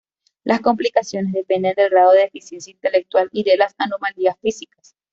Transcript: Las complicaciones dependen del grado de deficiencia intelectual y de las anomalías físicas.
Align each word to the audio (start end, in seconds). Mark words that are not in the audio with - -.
Las 0.43 0.61
complicaciones 0.61 1.31
dependen 1.31 1.75
del 1.75 1.91
grado 1.91 2.13
de 2.13 2.21
deficiencia 2.21 2.71
intelectual 2.71 3.29
y 3.31 3.43
de 3.43 3.55
las 3.55 3.75
anomalías 3.77 4.35
físicas. 4.41 4.95